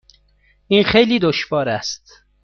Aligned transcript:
این 0.67 0.83
خیلی 0.83 1.19
دشوار 1.19 1.69
است. 1.69 2.11